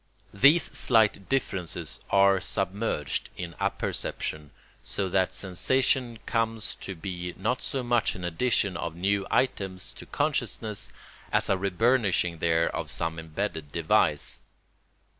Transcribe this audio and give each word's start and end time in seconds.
These 0.33 0.63
slight 0.75 1.29
differences 1.29 1.99
are 2.09 2.39
submerged 2.39 3.29
in 3.37 3.53
apperception, 3.59 4.49
so 4.81 5.07
that 5.09 5.31
sensation 5.31 6.17
comes 6.25 6.73
to 6.81 6.95
be 6.95 7.35
not 7.37 7.61
so 7.61 7.83
much 7.83 8.15
an 8.15 8.23
addition 8.23 8.75
of 8.75 8.95
new 8.95 9.27
items 9.29 9.93
to 9.93 10.07
consciousness 10.07 10.91
as 11.31 11.49
a 11.51 11.55
reburnishing 11.59 12.39
there 12.39 12.75
of 12.75 12.89
some 12.89 13.19
imbedded 13.19 13.71
device. 13.71 14.41